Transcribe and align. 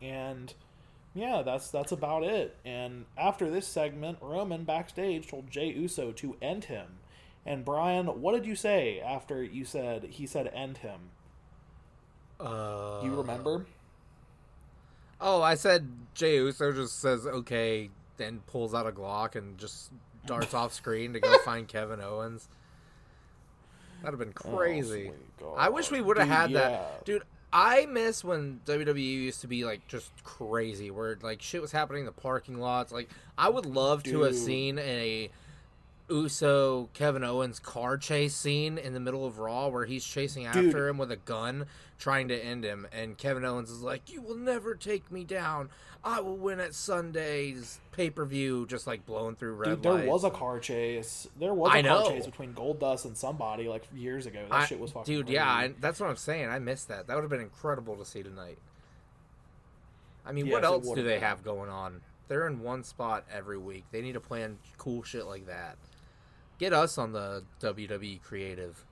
And 0.00 0.52
yeah, 1.14 1.42
that's 1.42 1.70
that's 1.70 1.92
about 1.92 2.22
it. 2.24 2.56
And 2.64 3.06
after 3.16 3.50
this 3.50 3.66
segment, 3.66 4.18
Roman 4.20 4.64
backstage 4.64 5.28
told 5.28 5.50
Jey 5.50 5.68
Uso 5.68 6.12
to 6.12 6.36
end 6.42 6.64
him. 6.64 6.98
And 7.44 7.64
Brian, 7.64 8.06
what 8.20 8.34
did 8.34 8.44
you 8.44 8.56
say 8.56 9.00
after 9.00 9.42
you 9.42 9.64
said 9.64 10.04
he 10.04 10.26
said 10.26 10.50
end 10.52 10.78
him? 10.78 11.10
Uh, 12.38 13.00
Do 13.00 13.06
you 13.06 13.14
remember? 13.14 13.66
Oh, 15.20 15.40
I 15.40 15.54
said 15.54 15.88
Jey 16.14 16.36
Uso 16.36 16.72
just 16.72 17.00
says 17.00 17.26
okay, 17.26 17.88
then 18.18 18.40
pulls 18.46 18.74
out 18.74 18.86
a 18.86 18.92
Glock 18.92 19.36
and 19.36 19.56
just 19.56 19.90
darts 20.26 20.52
off 20.52 20.72
screen 20.74 21.12
to 21.14 21.20
go 21.20 21.38
find 21.44 21.66
Kevin 21.66 22.00
Owens. 22.00 22.48
That'd 24.02 24.18
have 24.18 24.26
been 24.26 24.34
crazy. 24.34 25.10
Oh, 25.42 25.54
I 25.54 25.70
wish 25.70 25.90
we 25.90 26.02
would 26.02 26.18
have 26.18 26.28
had 26.28 26.50
yeah. 26.50 26.60
that, 26.60 27.04
dude. 27.04 27.22
I 27.52 27.86
miss 27.86 28.24
when 28.24 28.60
WWE 28.66 28.98
used 28.98 29.40
to 29.42 29.46
be 29.46 29.64
like 29.64 29.86
just 29.88 30.10
crazy, 30.24 30.90
where 30.90 31.16
like 31.22 31.40
shit 31.40 31.62
was 31.62 31.72
happening 31.72 32.00
in 32.00 32.06
the 32.06 32.12
parking 32.12 32.58
lots. 32.58 32.92
Like 32.92 33.08
I 33.38 33.48
would 33.48 33.66
love 33.66 34.02
to 34.04 34.22
have 34.22 34.36
seen 34.36 34.78
a 34.78 35.30
Uso 36.08 36.88
Kevin 36.92 37.24
Owens 37.24 37.58
car 37.58 37.96
chase 37.98 38.34
scene 38.34 38.78
in 38.78 38.94
the 38.94 39.00
middle 39.00 39.26
of 39.26 39.38
Raw 39.38 39.68
where 39.68 39.84
he's 39.86 40.04
chasing 40.04 40.46
after 40.46 40.62
Dude. 40.62 40.74
him 40.90 40.98
with 40.98 41.10
a 41.10 41.16
gun, 41.16 41.66
trying 41.98 42.28
to 42.28 42.36
end 42.38 42.64
him, 42.64 42.86
and 42.92 43.18
Kevin 43.18 43.44
Owens 43.44 43.70
is 43.70 43.82
like, 43.82 44.10
"You 44.12 44.22
will 44.22 44.36
never 44.36 44.74
take 44.74 45.10
me 45.10 45.24
down. 45.24 45.68
I 46.04 46.20
will 46.20 46.36
win 46.36 46.60
at 46.60 46.74
Sunday's 46.74 47.80
pay 47.90 48.10
per 48.10 48.24
view." 48.24 48.66
Just 48.66 48.86
like 48.86 49.04
blowing 49.04 49.34
through 49.34 49.54
red 49.54 49.68
Dude, 49.70 49.82
there 49.82 49.92
lights. 49.94 50.06
was 50.06 50.24
a 50.24 50.30
car 50.30 50.60
chase. 50.60 51.26
There 51.40 51.52
was 51.54 51.72
a 51.72 51.78
I 51.78 51.82
car 51.82 51.90
know. 52.04 52.08
chase 52.10 52.26
between 52.26 52.54
Goldust 52.54 53.04
and 53.04 53.16
somebody 53.16 53.66
like 53.68 53.84
years 53.94 54.26
ago. 54.26 54.44
That 54.48 54.54
I- 54.54 54.66
shit 54.66 54.78
was 54.78 54.92
fucking. 54.92 55.12
dude. 55.12 55.26
crazy. 55.26 55.34
Yeah, 55.34 55.48
I, 55.50 55.74
that's 55.80 55.98
what 55.98 56.08
I'm 56.08 56.16
saying. 56.16 56.48
I 56.48 56.60
missed 56.60 56.86
that. 56.88 57.08
That 57.08 57.14
would 57.14 57.22
have 57.22 57.30
been 57.30 57.40
incredible 57.40 57.96
to 57.96 58.04
see 58.04 58.22
tonight. 58.22 58.58
I 60.24 60.32
mean, 60.32 60.46
what 60.50 60.62
Yes, 60.62 60.70
it 60.70 60.74
else 60.74 60.86
do 60.90 61.02
they 61.02 61.14
been. 61.14 61.20
have 61.22 61.42
going 61.44 61.70
on? 61.70 62.00
They're 62.28 62.46
in 62.48 62.60
one 62.60 62.82
spot 62.82 63.24
every 63.32 63.58
week. 63.58 63.84
They 63.92 64.02
need 64.02 64.14
to 64.14 64.20
plan 64.20 64.58
cool 64.78 65.02
shit 65.04 65.26
like 65.26 65.46
that. 65.46 65.76
Get 66.58 66.72
us 66.72 66.98
on 66.98 67.12
the 67.12 67.42
WWE 67.60 68.22
creative. 68.22 68.84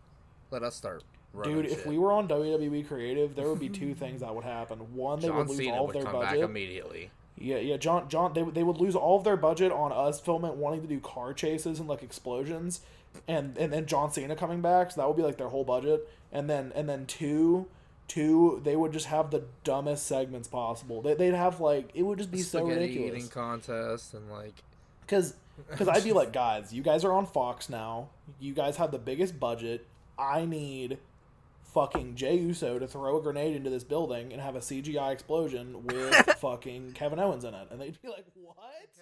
Let 0.50 0.62
us 0.62 0.74
start. 0.76 1.02
running 1.32 1.56
Dude, 1.56 1.66
if 1.66 1.78
shit. 1.78 1.86
we 1.86 1.98
were 1.98 2.12
on 2.12 2.28
WWE 2.28 2.86
Creative, 2.86 3.34
there 3.34 3.48
would 3.48 3.58
be 3.60 3.68
two 3.68 3.94
things 4.02 4.20
that 4.20 4.34
would 4.34 4.44
happen. 4.44 4.78
One, 4.94 5.18
they 5.20 5.28
John 5.28 5.38
would 5.38 5.48
lose 5.48 5.56
Cena 5.58 5.74
all 5.76 5.86
would 5.86 5.96
of 5.96 6.02
their 6.02 6.10
come 6.12 6.20
back 6.20 6.30
budget. 6.30 6.44
immediately. 6.44 7.10
Yeah, 7.36 7.56
yeah, 7.56 7.76
John, 7.76 8.08
John, 8.08 8.32
they 8.34 8.42
would- 8.44 8.54
they 8.54 8.62
would 8.62 8.76
lose 8.76 8.94
all 8.94 9.16
of 9.18 9.24
their 9.24 9.36
budget 9.36 9.72
on 9.72 9.90
us 9.90 10.20
filming, 10.20 10.58
wanting 10.60 10.82
to 10.82 10.86
do 10.86 11.00
car 11.00 11.32
chases 11.34 11.80
and 11.80 11.88
like 11.88 12.02
explosions, 12.04 12.80
and 13.26 13.56
and 13.58 13.72
then 13.72 13.86
John 13.86 14.12
Cena 14.12 14.36
coming 14.36 14.60
back, 14.60 14.92
so 14.92 15.00
that 15.00 15.08
would 15.08 15.16
be 15.16 15.22
like 15.24 15.36
their 15.38 15.48
whole 15.48 15.64
budget. 15.64 16.08
And 16.30 16.48
then 16.48 16.70
and 16.76 16.88
then 16.88 17.06
two, 17.06 17.66
two, 18.06 18.60
they 18.62 18.76
would 18.76 18.92
just 18.92 19.06
have 19.06 19.30
the 19.32 19.42
dumbest 19.64 20.06
segments 20.06 20.46
possible. 20.46 21.02
They, 21.02 21.14
they'd 21.14 21.34
have 21.34 21.58
like 21.60 21.90
it 21.94 22.02
would 22.02 22.18
just 22.18 22.30
be 22.30 22.38
so 22.42 22.60
Spaghetti 22.60 22.80
ridiculous. 22.82 23.16
eating 23.16 23.28
contest 23.30 24.14
and 24.14 24.30
like 24.30 24.54
Because 25.06 25.34
because 25.70 25.88
I'd 25.92 26.04
be 26.04 26.12
like, 26.12 26.32
guys, 26.32 26.72
you 26.72 26.82
guys 26.82 27.04
are 27.04 27.12
on 27.12 27.26
Fox 27.26 27.68
now. 27.68 28.08
You 28.40 28.54
guys 28.54 28.76
have 28.76 28.90
the 28.90 28.98
biggest 28.98 29.38
budget. 29.38 29.86
I 30.18 30.44
need 30.44 30.98
fucking 31.74 32.14
Jey 32.14 32.36
Uso 32.36 32.78
to 32.78 32.86
throw 32.86 33.18
a 33.18 33.22
grenade 33.22 33.56
into 33.56 33.68
this 33.68 33.82
building 33.82 34.32
and 34.32 34.40
have 34.40 34.54
a 34.54 34.60
CGI 34.60 35.12
explosion 35.12 35.84
with 35.84 36.14
fucking 36.38 36.92
Kevin 36.92 37.18
Owens 37.18 37.44
in 37.44 37.54
it. 37.54 37.68
And 37.70 37.80
they'd 37.80 38.00
be 38.00 38.08
like, 38.08 38.26
what? 38.34 38.56